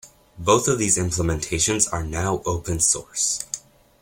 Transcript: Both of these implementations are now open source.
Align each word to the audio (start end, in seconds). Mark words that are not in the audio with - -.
Both 0.39 0.67
of 0.67 0.79
these 0.79 0.97
implementations 0.97 1.87
are 1.93 2.03
now 2.03 2.41
open 2.43 2.79
source. 2.79 3.45